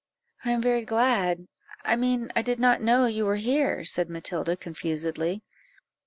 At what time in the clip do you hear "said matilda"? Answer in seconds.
3.85-4.57